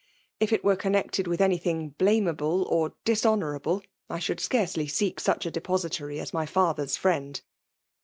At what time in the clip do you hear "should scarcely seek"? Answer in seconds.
4.17-5.21